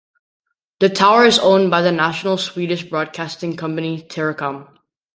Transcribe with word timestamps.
The 0.79 0.89
tower 0.89 1.25
is 1.25 1.37
owned 1.37 1.69
by 1.69 1.83
the 1.83 1.91
national 1.91 2.39
Swedish 2.39 2.85
broadcasting 2.89 3.55
company 3.55 4.01
Teracom. 4.01 4.67